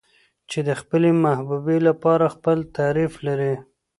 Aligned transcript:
چې 0.49 0.59
د 0.67 0.69
خپلې 0.81 1.09
محبوبې 1.25 1.77
لپاره 1.87 2.25
خپل 2.35 2.57
تعريف 2.77 3.13
لري. 3.27 3.53